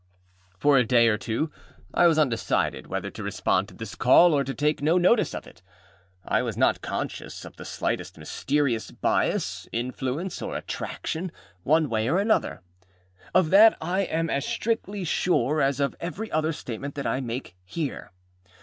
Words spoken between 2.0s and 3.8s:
was undecided whether to respond to